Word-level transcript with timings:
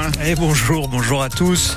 Romain. 0.00 0.10
Et 0.24 0.34
bonjour, 0.34 0.88
bonjour 0.88 1.22
à 1.22 1.28
tous. 1.28 1.76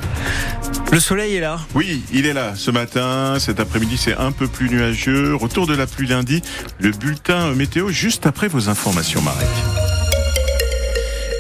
Le 0.92 1.00
soleil 1.00 1.36
est 1.36 1.40
là 1.40 1.60
Oui, 1.74 2.04
il 2.14 2.26
est 2.26 2.34
là 2.34 2.54
ce 2.56 2.72
matin. 2.72 3.38
Cet 3.40 3.60
après-midi, 3.60 3.98
c'est 3.98 4.16
un 4.16 4.32
peu 4.32 4.48
plus 4.48 4.70
nuageux. 4.70 5.36
Retour 5.36 5.68
de 5.68 5.76
la 5.76 5.88
pluie 5.88 6.08
lundi. 6.08 6.42
Le 6.80 6.92
bulletin 6.92 7.54
météo 7.54 7.90
juste 7.90 8.26
après 8.26 8.48
vos 8.48 8.70
informations, 8.70 9.22
Marek. 9.22 9.48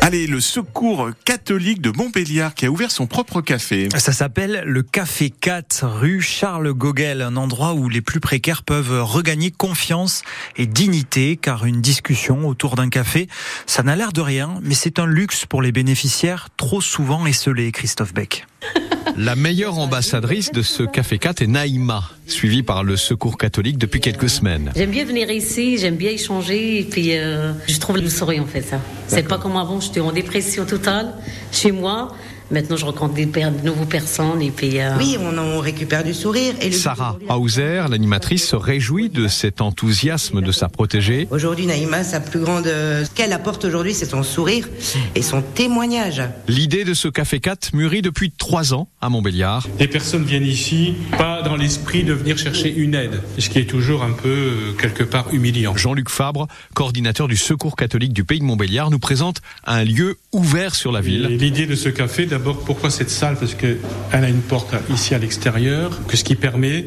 Allez, 0.05 0.27
le 0.27 0.41
secours 0.41 1.11
catholique 1.23 1.81
de 1.81 1.89
Montbéliard 1.89 2.55
qui 2.55 2.65
a 2.65 2.69
ouvert 2.69 2.91
son 2.91 3.07
propre 3.07 3.39
café. 3.39 3.87
Ça 3.95 4.11
s'appelle 4.11 4.63
le 4.65 4.83
Café 4.83 5.29
4 5.29 5.85
rue 5.87 6.19
Charles 6.19 6.73
Gauguel, 6.73 7.21
un 7.21 7.37
endroit 7.37 7.73
où 7.73 7.87
les 7.87 8.01
plus 8.01 8.19
précaires 8.19 8.63
peuvent 8.63 9.01
regagner 9.01 9.49
confiance 9.49 10.23
et 10.57 10.65
dignité 10.65 11.37
car 11.37 11.63
une 11.63 11.79
discussion 11.79 12.45
autour 12.49 12.75
d'un 12.75 12.89
café, 12.89 13.29
ça 13.65 13.81
n'a 13.81 13.95
l'air 13.95 14.11
de 14.11 14.19
rien, 14.19 14.55
mais 14.61 14.75
c'est 14.75 14.99
un 14.99 15.05
luxe 15.05 15.45
pour 15.45 15.61
les 15.61 15.71
bénéficiaires 15.71 16.49
trop 16.57 16.81
souvent 16.81 17.25
esselés, 17.25 17.71
Christophe 17.71 18.13
Beck. 18.13 18.45
La 19.17 19.35
meilleure 19.35 19.77
ambassadrice 19.77 20.51
de 20.51 20.61
ce 20.61 20.83
Café 20.83 21.17
4 21.17 21.41
est 21.41 21.47
Naïma, 21.47 22.03
suivie 22.27 22.63
par 22.63 22.83
le 22.83 22.97
Secours 22.97 23.37
catholique 23.37 23.77
depuis 23.77 23.99
quelques 23.99 24.29
semaines. 24.29 24.71
J'aime 24.75 24.91
bien 24.91 25.05
venir 25.05 25.29
ici, 25.29 25.77
j'aime 25.77 25.95
bien 25.95 26.11
échanger, 26.11 26.79
et 26.79 26.83
puis 26.83 27.17
euh, 27.17 27.53
je 27.67 27.79
trouve 27.79 27.97
le 27.97 28.09
sourire 28.09 28.43
en 28.43 28.47
fait 28.47 28.61
ça. 28.61 28.79
C'est 29.07 29.27
pas 29.27 29.37
comme 29.37 29.57
avant, 29.57 29.79
j'étais 29.79 29.99
en 29.99 30.11
dépression 30.11 30.65
totale 30.65 31.13
chez 31.51 31.71
moi. 31.71 32.15
Maintenant, 32.51 32.77
je 32.77 32.85
rencontre 32.85 33.13
des 33.13 33.25
de 33.25 33.65
nouveaux 33.65 33.85
personnes 33.85 34.41
et 34.41 34.51
puis. 34.51 34.79
Euh... 34.79 34.97
Oui, 34.97 35.17
on, 35.19 35.37
on, 35.37 35.59
récupère 35.59 36.03
du 36.03 36.13
sourire. 36.13 36.53
Et 36.61 36.69
le 36.69 36.75
Sarah 36.75 37.17
Hauser, 37.29 37.85
l'animatrice, 37.89 38.47
se 38.47 38.55
réjouit 38.55 39.09
de 39.09 39.27
cet 39.27 39.61
enthousiasme 39.61 40.41
de 40.41 40.51
sa 40.51 40.69
protégée. 40.69 41.27
Aujourd'hui, 41.31 41.65
Naïma, 41.65 42.03
sa 42.03 42.19
plus 42.19 42.39
grande, 42.39 42.65
ce 42.65 43.09
qu'elle 43.11 43.33
apporte 43.33 43.65
aujourd'hui, 43.65 43.93
c'est 43.93 44.05
son 44.05 44.23
sourire 44.23 44.67
et 45.15 45.21
son 45.21 45.41
témoignage. 45.41 46.21
L'idée 46.47 46.83
de 46.83 46.93
ce 46.93 47.07
café 47.07 47.39
4 47.39 47.73
mûrit 47.73 48.01
depuis 48.01 48.31
trois 48.31 48.73
ans 48.73 48.87
à 49.01 49.09
Montbéliard. 49.09 49.67
Les 49.79 49.87
personnes 49.87 50.25
viennent 50.25 50.45
ici 50.45 50.95
pas 51.17 51.41
dans 51.41 51.55
l'esprit 51.55 52.03
de 52.03 52.13
venir 52.13 52.37
chercher 52.37 52.73
une 52.73 52.95
aide, 52.95 53.21
ce 53.37 53.49
qui 53.49 53.59
est 53.59 53.69
toujours 53.69 54.03
un 54.03 54.11
peu 54.11 54.29
euh, 54.29 54.73
quelque 54.79 55.03
part 55.03 55.33
humiliant. 55.33 55.75
Jean-Luc 55.75 56.09
Fabre, 56.09 56.47
coordinateur 56.73 57.27
du 57.27 57.37
Secours 57.37 57.75
catholique 57.75 58.13
du 58.13 58.23
pays 58.23 58.39
de 58.39 58.45
Montbéliard, 58.45 58.91
nous 58.91 58.99
présente 58.99 59.41
un 59.65 59.83
lieu 59.83 60.17
ouvert 60.31 60.75
sur 60.75 60.91
la 60.91 61.01
ville. 61.01 61.27
L'idée 61.27 61.65
de 61.65 61.75
ce 61.75 61.89
café, 61.89 62.25
d'abord, 62.25 62.42
pourquoi 62.43 62.89
cette 62.89 63.09
salle 63.09 63.37
Parce 63.37 63.55
qu'elle 63.55 63.79
a 64.11 64.29
une 64.29 64.41
porte 64.41 64.73
ici 64.89 65.15
à 65.15 65.17
l'extérieur, 65.17 66.05
que 66.07 66.17
ce 66.17 66.23
qui 66.23 66.35
permet 66.35 66.85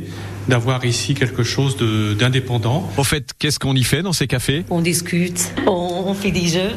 d'avoir 0.49 0.85
ici 0.85 1.15
quelque 1.15 1.43
chose 1.43 1.77
d'indépendant. 2.19 2.89
Au 2.97 3.05
fait, 3.05 3.33
qu'est-ce 3.39 3.59
qu'on 3.59 3.75
y 3.75 3.83
fait 3.83 4.03
dans 4.03 4.12
ces 4.12 4.27
cafés? 4.27 4.65
On 4.71 4.81
discute, 4.81 5.53
on, 5.67 6.05
on 6.07 6.15
fait 6.15 6.31
des 6.31 6.47
jeux. 6.47 6.71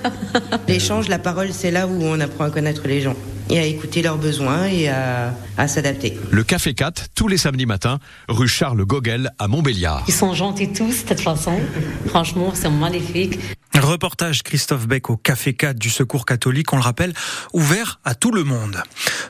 L'échange, 0.68 1.08
la 1.08 1.18
parole, 1.18 1.50
c'est 1.52 1.70
là 1.70 1.86
où 1.86 2.02
on 2.02 2.18
apprend 2.20 2.44
à 2.44 2.50
connaître 2.50 2.82
les 2.86 3.00
gens 3.00 3.14
et 3.50 3.58
à 3.58 3.64
écouter 3.66 4.00
leurs 4.00 4.16
besoins 4.16 4.64
et 4.66 4.88
à, 4.88 5.34
à 5.58 5.68
s'adapter. 5.68 6.16
Le 6.30 6.42
Café 6.42 6.72
4, 6.72 7.08
tous 7.14 7.28
les 7.28 7.36
samedis 7.36 7.66
matins, 7.66 7.98
rue 8.28 8.48
Charles 8.48 8.82
Gauguel 8.84 9.30
à 9.38 9.46
Montbéliard. 9.48 10.04
Ils 10.08 10.14
sont 10.14 10.32
gentils 10.32 10.72
tous, 10.72 11.04
de 11.04 11.08
toute 11.08 11.20
façon. 11.20 11.52
Franchement, 12.06 12.52
c'est 12.54 12.70
magnifique. 12.70 13.38
Reportage 13.80 14.42
Christophe 14.42 14.86
Beck 14.86 15.08
au 15.08 15.16
Café 15.16 15.54
4 15.54 15.78
du 15.78 15.88
Secours 15.88 16.26
catholique, 16.26 16.72
on 16.72 16.76
le 16.76 16.82
rappelle, 16.82 17.14
ouvert 17.52 18.00
à 18.04 18.14
tout 18.14 18.30
le 18.30 18.44
monde. 18.44 18.82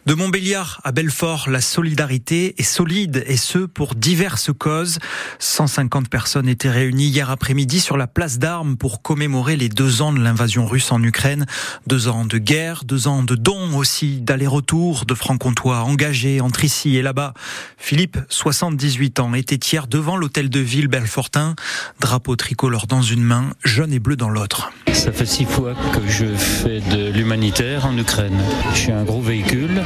De 0.04 0.14
Montbéliard 0.14 0.80
à 0.82 0.90
Belfort, 0.90 1.48
la 1.48 1.60
solidarité 1.60 2.56
est 2.58 2.64
solide 2.64 3.22
et 3.28 3.36
ce 3.36 3.58
pour 3.58 3.94
diverses 3.94 4.50
causes. 4.52 4.98
150 5.38 6.08
personnes 6.08 6.48
étaient 6.48 6.70
réunies 6.70 7.06
hier 7.06 7.30
après-midi 7.30 7.78
sur 7.78 7.96
la 7.96 8.08
place 8.08 8.40
d'armes 8.40 8.76
pour 8.76 9.00
commémorer 9.00 9.56
les 9.56 9.68
deux 9.68 10.02
ans 10.02 10.12
de 10.12 10.18
l'invasion 10.18 10.66
russe 10.66 10.90
en 10.90 11.00
Ukraine. 11.02 11.46
Deux 11.86 12.08
ans 12.08 12.24
de 12.24 12.38
guerre, 12.38 12.82
deux 12.84 13.06
ans 13.06 13.22
de 13.22 13.36
dons 13.36 13.76
aussi, 13.76 14.20
d'aller-retour, 14.20 15.06
de 15.06 15.14
francs-comtois 15.14 15.82
engagés 15.82 16.40
entre 16.40 16.64
ici 16.64 16.96
et 16.96 17.02
là-bas. 17.02 17.32
Philippe, 17.78 18.18
78 18.28 19.20
ans, 19.20 19.34
était 19.34 19.54
hier 19.54 19.86
devant 19.86 20.16
l'hôtel 20.16 20.50
de 20.50 20.60
ville 20.60 20.88
belfortin, 20.88 21.54
drapeau 22.00 22.34
tricolore 22.34 22.88
dans 22.88 23.02
une 23.02 23.22
main, 23.22 23.50
jaune 23.64 23.92
et 23.92 24.00
bleu 24.00 24.16
dans 24.16 24.31
l'autre. 24.32 24.72
Ça 24.92 25.12
fait 25.12 25.26
six 25.26 25.44
fois 25.44 25.74
que 25.94 26.08
je 26.08 26.26
fais 26.26 26.80
de 26.80 27.10
l'humanitaire 27.10 27.86
en 27.86 27.96
Ukraine. 27.96 28.40
Suis 28.74 28.92
un 28.92 29.04
gros 29.04 29.20
véhicule 29.20 29.82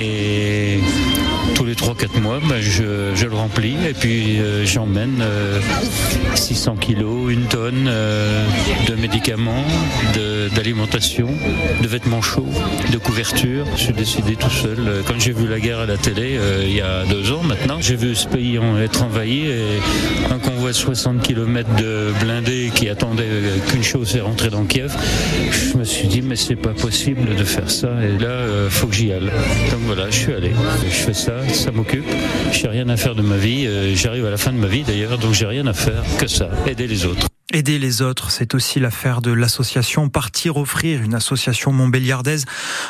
et 0.00 0.63
3-4 1.84 2.20
mois, 2.22 2.40
ben 2.48 2.60
je, 2.60 3.12
je, 3.14 3.26
le 3.26 3.34
remplis 3.34 3.76
et 3.86 3.92
puis 3.92 4.38
euh, 4.38 4.64
j'emmène 4.64 5.20
euh, 5.20 5.60
600 6.34 6.76
kilos, 6.76 7.30
une 7.30 7.44
tonne 7.44 7.84
euh, 7.88 8.46
de 8.88 8.94
médicaments, 8.94 9.64
d'alimentation, 10.54 11.28
de, 11.82 11.86
vêtements 11.86 12.22
chauds, 12.22 12.48
de 12.90 12.96
couverture. 12.96 13.66
Je 13.76 13.82
suis 13.82 13.92
décidé 13.92 14.34
tout 14.34 14.48
seul. 14.48 14.78
Quand 15.06 15.18
j'ai 15.18 15.32
vu 15.32 15.46
la 15.46 15.60
guerre 15.60 15.80
à 15.80 15.86
la 15.86 15.98
télé 15.98 16.38
il 16.62 16.74
y 16.74 16.80
a 16.80 17.04
deux 17.04 17.32
ans 17.32 17.42
maintenant, 17.42 17.76
j'ai 17.80 17.96
vu 17.96 18.14
ce 18.14 18.28
pays 18.28 18.58
être 18.82 19.02
envahi 19.02 19.46
et 19.46 19.80
un 20.30 20.38
convoi 20.38 20.70
de 20.70 20.76
60 20.76 21.20
km 21.20 21.68
de 21.76 22.12
blindés 22.20 22.70
qui 22.74 22.88
attendait 22.88 23.28
qu'une 23.68 23.82
chose, 23.82 24.08
c'est 24.10 24.20
rentrer 24.20 24.48
dans 24.48 24.64
Kiev. 24.64 24.96
Je 25.50 25.76
me 25.76 25.84
suis 25.84 26.08
dit 26.08 26.22
mais 26.22 26.36
c'est 26.36 26.56
pas 26.56 26.72
possible 26.72 27.34
de 27.34 27.44
faire 27.44 27.70
ça 27.70 27.90
et 28.02 28.22
là 28.22 28.38
faut 28.70 28.86
que 28.86 28.94
j'y 28.94 29.12
aille. 29.12 29.30
Donc 29.70 29.80
voilà, 29.84 30.08
je 30.08 30.16
suis 30.16 30.32
allé. 30.32 30.52
Je 30.84 30.94
fais 30.94 31.14
ça 31.14 31.34
ça 31.52 31.72
m'occupe. 31.74 32.04
J'ai 32.52 32.68
rien 32.68 32.88
à 32.88 32.96
faire 32.96 33.14
de 33.14 33.22
ma 33.22 33.36
vie. 33.36 33.68
J'arrive 33.94 34.26
à 34.26 34.30
la 34.30 34.36
fin 34.36 34.52
de 34.52 34.58
ma 34.58 34.66
vie 34.66 34.82
d'ailleurs, 34.82 35.18
donc 35.18 35.32
j'ai 35.32 35.46
rien 35.46 35.66
à 35.66 35.72
faire 35.72 36.02
que 36.18 36.26
ça, 36.26 36.48
aider 36.66 36.86
les 36.86 37.04
autres. 37.04 37.28
Aider 37.52 37.78
les 37.78 38.00
autres, 38.00 38.30
c'est 38.30 38.54
aussi 38.54 38.80
l'affaire 38.80 39.20
de 39.20 39.30
l'association 39.30 40.08
Partir 40.08 40.56
Offrir, 40.56 41.02
une 41.02 41.14
association 41.14 41.72
montbéliardaise. 41.72 42.46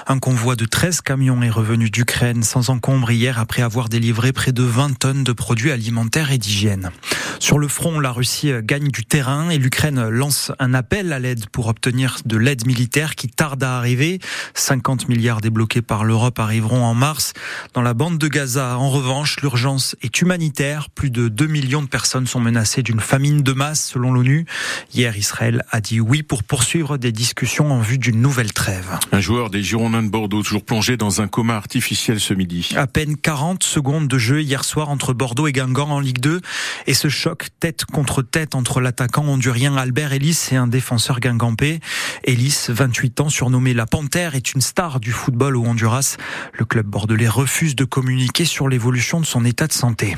Un 0.06 0.20
convoi 0.20 0.54
de 0.54 0.65
13 0.65 1.00
camions 1.00 1.42
est 1.42 1.50
revenu 1.50 1.91
d'Ukraine 1.91 2.44
sans 2.44 2.70
encombre 2.70 3.10
hier 3.10 3.41
après 3.41 3.62
avoir 3.62 3.88
délivré 3.88 4.32
près 4.32 4.53
de 4.53 4.62
20 4.62 4.97
tonnes 4.97 5.25
de 5.25 5.32
produits 5.32 5.72
alimentaires 5.72 6.31
et 6.31 6.38
d'hygiène. 6.38 6.92
Sur 7.41 7.59
le 7.59 7.66
front, 7.66 7.98
la 7.98 8.12
Russie 8.12 8.53
gagne 8.62 8.88
du 8.88 9.04
terrain 9.04 9.50
et 9.50 9.59
l'Ukraine 9.59 10.09
lance 10.09 10.53
un 10.60 10.72
appel 10.72 11.12
à 11.12 11.19
l'aide 11.19 11.48
pour 11.50 11.66
obtenir 11.66 12.19
de 12.25 12.36
l'aide 12.36 12.65
militaire 12.65 13.16
qui 13.16 13.26
tarde 13.26 13.62
à 13.65 13.76
arriver. 13.76 14.21
50 14.54 15.09
milliards 15.09 15.41
débloqués 15.41 15.82
par 15.82 16.04
l'Europe 16.04 16.38
arriveront 16.38 16.84
en 16.84 16.94
mars. 16.94 17.32
Dans 17.75 17.82
la 17.82 17.92
bande 17.92 18.19
de 18.19 18.28
Gaza, 18.28 18.78
en 18.78 18.88
revanche, 18.88 19.41
l'urgence 19.42 19.97
est 20.00 20.22
humanitaire. 20.22 20.91
Plus 20.91 21.10
de 21.10 21.26
2 21.26 21.48
millions 21.48 21.82
de 21.82 21.88
personnes 21.88 22.28
sont 22.28 22.41
menacées 22.41 22.82
d'une 22.82 23.00
famine 23.00 23.42
de 23.42 23.53
masse 23.53 23.84
selon 23.84 24.12
l'ONU. 24.12 24.44
Hier, 24.93 25.16
Israël 25.16 25.65
a 25.71 25.81
dit 25.81 26.00
oui 26.00 26.22
pour 26.22 26.43
poursuivre 26.43 26.99
des 26.99 27.12
discussions 27.12 27.72
en 27.72 27.81
vue 27.81 27.99
d'une 27.99 28.21
nouvelle 28.21 28.53
trêve. 28.53 28.99
Un 29.12 29.21
joueur 29.21 29.50
des 29.50 29.62
Girondins 29.62 30.03
de 30.03 30.09
Bordeaux, 30.09 30.43
toujours 30.43 30.65
plongé 30.65 30.97
dans 30.97 31.21
un 31.21 31.28
coma 31.28 31.56
artificiel 31.56 32.21
ce 32.21 32.34
midi. 32.34 32.71
À 32.77 32.87
peine 32.87 33.16
40 33.16 33.62
secondes 33.62 34.09
de 34.09 34.19
jeu 34.19 34.43
hier 34.43 34.65
soir 34.65 34.88
entre 34.88 35.12
Bordeaux 35.12 35.47
et 35.47 35.53
Guingamp 35.53 35.91
en 35.91 36.00
Ligue 36.00 36.21
2. 36.21 36.41
Et 36.87 36.94
ce 36.94 37.09
choc 37.09 37.49
tête 37.60 37.84
contre 37.84 38.22
tête 38.22 38.54
entre 38.54 38.81
l'attaquant 38.81 39.25
hondurien 39.25 39.77
Albert 39.77 40.12
Ellis 40.12 40.49
et 40.53 40.56
un 40.56 40.66
défenseur 40.66 41.21
guingampais. 41.21 41.81
Ellis, 42.25 42.66
28 42.69 43.21
ans, 43.21 43.28
surnommé 43.28 43.75
la 43.75 43.87
Panthère, 43.87 44.34
est 44.34 44.54
une 44.54 44.60
star 44.60 45.00
du 45.00 45.12
football 45.12 45.56
au 45.56 45.65
Honduras. 45.65 46.16
Le 46.53 46.65
club 46.65 46.87
bordelais 46.87 47.28
refuse 47.28 47.77
de 47.77 47.84
communiquer 47.84 48.44
sur 48.44 48.69
l'évolution 48.69 49.21
de 49.21 49.27
son 49.27 49.44
état 49.44 49.66
de 49.66 49.72
santé. 49.72 50.16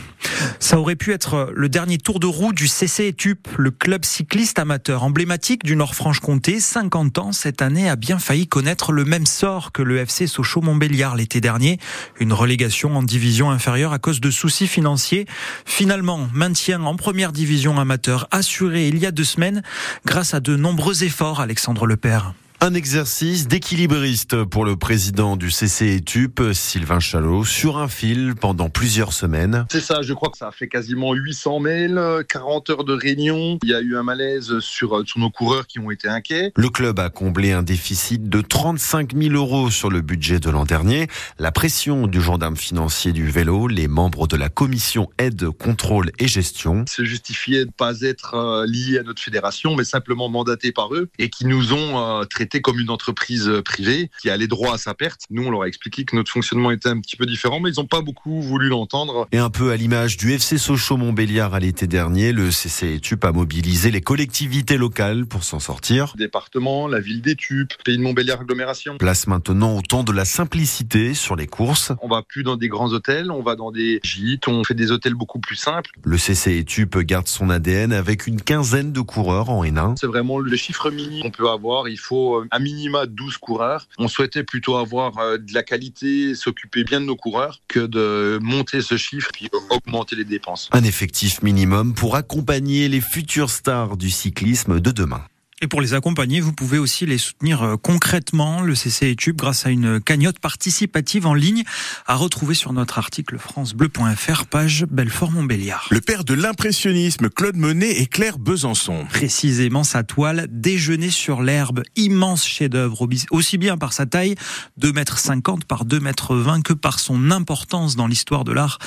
Ça 0.60 0.78
aurait 0.78 0.96
pu 0.96 1.12
être 1.12 1.52
le 1.54 1.68
dernier 1.68 1.98
tour 1.98 2.20
de 2.20 2.26
roue 2.26 2.52
du 2.52 2.68
CC 2.68 3.08
Etup, 3.08 3.48
le 3.56 3.70
club 3.70 4.04
cycliste 4.16 4.58
amateur 4.58 5.02
emblématique 5.02 5.62
du 5.62 5.76
Nord-Franche-Comté, 5.76 6.58
50 6.58 7.18
ans 7.18 7.32
cette 7.32 7.60
année, 7.60 7.86
a 7.86 7.96
bien 7.96 8.18
failli 8.18 8.46
connaître 8.46 8.90
le 8.92 9.04
même 9.04 9.26
sort 9.26 9.72
que 9.72 9.82
le 9.82 9.98
FC 9.98 10.26
Sochaux-Montbéliard 10.26 11.16
l'été 11.16 11.42
dernier, 11.42 11.78
une 12.18 12.32
relégation 12.32 12.96
en 12.96 13.02
division 13.02 13.50
inférieure 13.50 13.92
à 13.92 13.98
cause 13.98 14.22
de 14.22 14.30
soucis 14.30 14.68
financiers. 14.68 15.26
Finalement, 15.66 16.30
maintien 16.32 16.82
en 16.84 16.96
première 16.96 17.30
division 17.30 17.78
amateur 17.78 18.26
assuré 18.30 18.88
il 18.88 18.96
y 18.96 19.04
a 19.04 19.10
deux 19.10 19.22
semaines 19.22 19.62
grâce 20.06 20.32
à 20.32 20.40
de 20.40 20.56
nombreux 20.56 21.04
efforts, 21.04 21.40
Alexandre 21.40 21.84
Lepère. 21.86 22.32
Un 22.62 22.72
exercice 22.72 23.48
d'équilibriste 23.48 24.44
pour 24.44 24.64
le 24.64 24.76
président 24.76 25.36
du 25.36 25.50
CC 25.50 25.96
Etup, 25.96 26.40
Sylvain 26.54 27.00
Chalot, 27.00 27.44
sur 27.44 27.76
un 27.76 27.86
fil 27.86 28.34
pendant 28.34 28.70
plusieurs 28.70 29.12
semaines. 29.12 29.66
C'est 29.70 29.82
ça, 29.82 30.00
je 30.00 30.14
crois 30.14 30.30
que 30.30 30.38
ça 30.38 30.48
a 30.48 30.52
fait 30.52 30.66
quasiment 30.66 31.12
800 31.12 31.60
mails, 31.60 32.24
40 32.26 32.70
heures 32.70 32.84
de 32.84 32.94
réunion. 32.94 33.58
Il 33.62 33.68
y 33.68 33.74
a 33.74 33.80
eu 33.82 33.94
un 33.94 34.02
malaise 34.02 34.58
sur, 34.60 35.06
sur 35.06 35.20
nos 35.20 35.28
coureurs 35.28 35.66
qui 35.66 35.78
ont 35.80 35.90
été 35.90 36.08
inquiets. 36.08 36.52
Le 36.56 36.70
club 36.70 36.98
a 36.98 37.10
comblé 37.10 37.52
un 37.52 37.62
déficit 37.62 38.30
de 38.30 38.40
35 38.40 39.14
000 39.14 39.34
euros 39.34 39.70
sur 39.70 39.90
le 39.90 40.00
budget 40.00 40.40
de 40.40 40.48
l'an 40.48 40.64
dernier. 40.64 41.08
La 41.38 41.52
pression 41.52 42.06
du 42.06 42.22
gendarme 42.22 42.56
financier 42.56 43.12
du 43.12 43.30
vélo, 43.30 43.68
les 43.68 43.86
membres 43.86 44.26
de 44.26 44.36
la 44.36 44.48
commission 44.48 45.10
aide, 45.18 45.50
contrôle 45.50 46.10
et 46.18 46.26
gestion. 46.26 46.86
Se 46.88 47.04
justifier 47.04 47.60
de 47.60 47.66
ne 47.66 47.72
pas 47.72 48.00
être 48.00 48.64
lié 48.66 48.98
à 48.98 49.02
notre 49.02 49.20
fédération, 49.20 49.76
mais 49.76 49.84
simplement 49.84 50.30
mandaté 50.30 50.72
par 50.72 50.94
eux 50.94 51.10
et 51.18 51.28
qui 51.28 51.44
nous 51.44 51.74
ont 51.74 52.24
traités 52.24 52.46
traité 52.56 52.62
comme 52.62 52.80
une 52.80 52.90
entreprise 52.90 53.50
privée 53.64 54.10
qui 54.20 54.30
a 54.30 54.36
les 54.36 54.46
droits 54.46 54.74
à 54.74 54.78
sa 54.78 54.94
perte. 54.94 55.22
Nous, 55.30 55.44
on 55.44 55.50
leur 55.50 55.62
a 55.62 55.68
expliqué 55.68 56.04
que 56.04 56.16
notre 56.16 56.30
fonctionnement 56.30 56.70
était 56.70 56.88
un 56.88 57.00
petit 57.00 57.16
peu 57.16 57.26
différent, 57.26 57.60
mais 57.60 57.70
ils 57.70 57.80
n'ont 57.80 57.86
pas 57.86 58.00
beaucoup 58.00 58.40
voulu 58.40 58.68
l'entendre. 58.68 59.28
Et 59.32 59.38
un 59.38 59.50
peu 59.50 59.70
à 59.70 59.76
l'image 59.76 60.16
du 60.16 60.32
FC 60.32 60.58
Sochaux-Montbéliard 60.58 61.54
à 61.54 61.60
l'été 61.60 61.86
dernier, 61.86 62.32
le 62.32 62.50
CCETUP 62.50 63.24
a 63.24 63.32
mobilisé 63.32 63.90
les 63.90 64.00
collectivités 64.00 64.76
locales 64.76 65.26
pour 65.26 65.44
s'en 65.44 65.60
sortir. 65.60 66.14
Département, 66.16 66.88
la 66.88 67.00
ville 67.00 67.22
d'Étup, 67.22 67.74
pays 67.84 67.96
de 67.96 68.02
Montbéliard 68.02 68.40
agglomération. 68.40 68.96
Place 68.98 69.26
maintenant 69.26 69.76
au 69.76 69.82
temps 69.82 70.04
de 70.04 70.12
la 70.12 70.24
simplicité 70.24 71.14
sur 71.14 71.36
les 71.36 71.46
courses. 71.46 71.92
On 72.02 72.08
va 72.08 72.22
plus 72.22 72.42
dans 72.42 72.56
des 72.56 72.68
grands 72.68 72.92
hôtels, 72.92 73.30
on 73.30 73.42
va 73.42 73.56
dans 73.56 73.70
des 73.70 74.00
gîtes, 74.02 74.48
on 74.48 74.64
fait 74.64 74.74
des 74.74 74.90
hôtels 74.90 75.14
beaucoup 75.14 75.40
plus 75.40 75.56
simples. 75.56 75.90
Le 76.04 76.16
CCETUP 76.16 76.98
garde 76.98 77.28
son 77.28 77.50
ADN 77.50 77.92
avec 77.92 78.26
une 78.26 78.40
quinzaine 78.40 78.92
de 78.92 79.00
coureurs 79.00 79.50
en 79.50 79.64
N1. 79.64 79.96
C'est 80.00 80.06
vraiment 80.06 80.38
le 80.38 80.56
chiffre 80.56 80.90
mini 80.90 81.22
qu'on 81.22 81.30
peut 81.30 81.48
avoir. 81.48 81.88
Il 81.88 81.98
faut 81.98 82.35
un 82.50 82.58
minima 82.58 83.06
12 83.06 83.38
coureurs. 83.38 83.88
On 83.98 84.08
souhaitait 84.08 84.44
plutôt 84.44 84.76
avoir 84.76 85.18
euh, 85.18 85.38
de 85.38 85.52
la 85.54 85.62
qualité, 85.62 86.34
s'occuper 86.34 86.84
bien 86.84 87.00
de 87.00 87.06
nos 87.06 87.16
coureurs 87.16 87.60
que 87.68 87.80
de 87.80 88.38
monter 88.42 88.80
ce 88.80 88.96
chiffre 88.96 89.30
puis 89.32 89.48
augmenter 89.70 90.16
les 90.16 90.24
dépenses. 90.24 90.68
Un 90.72 90.84
effectif 90.84 91.42
minimum 91.42 91.94
pour 91.94 92.16
accompagner 92.16 92.88
les 92.88 93.00
futures 93.00 93.50
stars 93.50 93.96
du 93.96 94.10
cyclisme 94.10 94.80
de 94.80 94.90
demain. 94.90 95.24
Et 95.62 95.68
pour 95.68 95.80
les 95.80 95.94
accompagner, 95.94 96.40
vous 96.40 96.52
pouvez 96.52 96.76
aussi 96.76 97.06
les 97.06 97.16
soutenir 97.16 97.62
euh, 97.62 97.76
concrètement, 97.78 98.60
le 98.60 98.74
CC 98.74 99.16
Tube, 99.16 99.36
grâce 99.38 99.64
à 99.64 99.70
une 99.70 100.02
cagnotte 100.02 100.38
participative 100.38 101.26
en 101.26 101.32
ligne 101.32 101.64
à 102.04 102.14
retrouver 102.14 102.54
sur 102.54 102.74
notre 102.74 102.98
article 102.98 103.38
francebleu.fr, 103.38 104.44
page 104.50 104.84
Belfort-Montbéliard. 104.90 105.86
Le 105.90 106.02
père 106.02 106.24
de 106.24 106.34
l'impressionnisme, 106.34 107.30
Claude 107.30 107.56
Monet 107.56 108.02
et 108.02 108.06
Claire 108.06 108.38
Besançon. 108.38 109.06
Précisément 109.08 109.82
sa 109.82 110.02
toile, 110.02 110.46
Déjeuner 110.50 111.08
sur 111.08 111.40
l'herbe, 111.40 111.84
immense 111.96 112.46
chef-d'œuvre, 112.46 113.08
aussi 113.30 113.56
bien 113.56 113.78
par 113.78 113.94
sa 113.94 114.04
taille, 114.04 114.34
2 114.76 114.92
mètres 114.92 115.16
50 115.16 115.64
par 115.64 115.86
2 115.86 116.00
mètres 116.00 116.36
20, 116.36 116.64
que 116.64 116.74
par 116.74 117.00
son 117.00 117.30
importance 117.30 117.96
dans 117.96 118.08
l'histoire 118.08 118.44
de 118.44 118.52
l'art. 118.52 118.78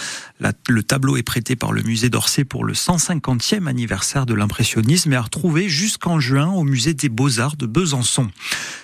Le 0.68 0.84
tableau 0.84 1.18
est 1.18 1.24
prêté 1.24 1.56
par 1.56 1.72
le 1.72 1.82
musée 1.82 2.10
d'Orsay 2.10 2.44
pour 2.44 2.64
le 2.64 2.74
150e 2.74 3.66
anniversaire 3.66 4.28
de 4.28 4.36
l'impressionnisme 4.36 5.14
et 5.14 5.16
à 5.16 5.24
retrouver 5.24 5.68
jusqu'en 5.68 6.20
juin 6.20 6.59
au 6.60 6.64
musée 6.64 6.94
des 6.94 7.10
Beaux-Arts 7.10 7.56
de 7.56 7.66
Besançon. 7.66 8.30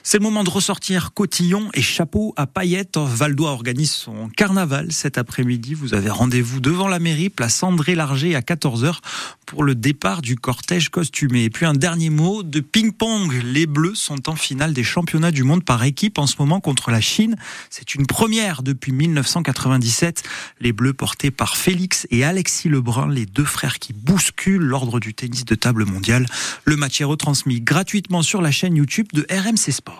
C'est 0.03 0.19
le 0.19 0.23
moment 0.23 0.43
de 0.43 0.49
ressortir 0.49 1.13
cotillon 1.13 1.69
et 1.73 1.81
chapeau 1.81 2.33
à 2.37 2.45
paillettes. 2.45 2.97
Valdois 2.97 3.49
organise 3.49 3.91
son 3.91 4.29
carnaval 4.29 4.91
cet 4.91 5.17
après-midi. 5.17 5.73
Vous 5.73 5.93
avez 5.93 6.09
rendez-vous 6.09 6.59
devant 6.59 6.87
la 6.87 6.99
mairie, 6.99 7.29
place 7.29 7.63
André-Larger 7.63 8.35
à 8.35 8.41
14h 8.41 8.99
pour 9.45 9.63
le 9.63 9.75
départ 9.75 10.21
du 10.21 10.35
cortège 10.35 10.89
costumé. 10.89 11.45
Et 11.45 11.49
puis 11.49 11.65
un 11.65 11.73
dernier 11.73 12.09
mot 12.09 12.43
de 12.43 12.59
ping-pong. 12.59 13.33
Les 13.43 13.65
Bleus 13.65 13.95
sont 13.95 14.29
en 14.29 14.35
finale 14.35 14.73
des 14.73 14.83
championnats 14.83 15.31
du 15.31 15.43
monde 15.43 15.63
par 15.63 15.83
équipe 15.83 16.19
en 16.19 16.27
ce 16.27 16.35
moment 16.39 16.59
contre 16.59 16.91
la 16.91 17.01
Chine. 17.01 17.35
C'est 17.69 17.95
une 17.95 18.05
première 18.05 18.63
depuis 18.63 18.91
1997. 18.91 20.23
Les 20.61 20.71
Bleus 20.71 20.93
portés 20.93 21.31
par 21.31 21.57
Félix 21.57 22.07
et 22.11 22.23
Alexis 22.23 22.69
Lebrun, 22.69 23.09
les 23.09 23.25
deux 23.25 23.43
frères 23.43 23.79
qui 23.79 23.93
bousculent 23.93 24.61
l'ordre 24.61 24.99
du 24.99 25.13
tennis 25.13 25.45
de 25.45 25.55
table 25.55 25.85
mondial. 25.85 26.27
Le 26.63 26.75
match 26.75 27.01
est 27.01 27.05
retransmis 27.05 27.61
gratuitement 27.65 28.21
sur 28.21 28.41
la 28.41 28.51
chaîne 28.51 28.75
YouTube 28.75 29.07
de 29.13 29.25
RMC 29.29 29.71
Sport. 29.71 29.95